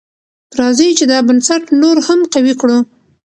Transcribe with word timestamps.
راځئ 0.59 0.89
چې 0.99 1.05
دا 1.11 1.17
بنسټ 1.27 1.63
نور 1.81 1.97
هم 2.07 2.19
قوي 2.33 2.53
کړو. 2.61 2.77